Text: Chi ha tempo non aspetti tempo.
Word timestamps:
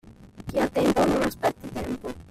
Chi 0.47 0.57
ha 0.57 0.67
tempo 0.67 1.05
non 1.05 1.21
aspetti 1.21 1.69
tempo. 1.71 2.07